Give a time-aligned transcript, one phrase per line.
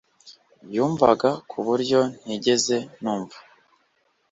[0.75, 3.37] yumvaga ku buryo ntigeze numva